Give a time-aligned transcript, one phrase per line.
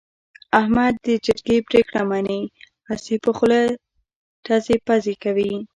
[0.59, 2.41] احمد د جرگې پرېکړه مني،
[2.89, 3.61] هسې په خوله
[4.45, 5.53] ټزې پزې کوي.